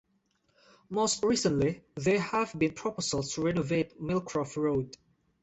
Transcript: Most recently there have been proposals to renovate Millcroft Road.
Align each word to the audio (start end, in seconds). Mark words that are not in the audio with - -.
Most 0.89 1.23
recently 1.23 1.83
there 1.93 2.19
have 2.19 2.57
been 2.57 2.73
proposals 2.73 3.35
to 3.35 3.43
renovate 3.43 4.01
Millcroft 4.01 4.55
Road. 4.57 4.97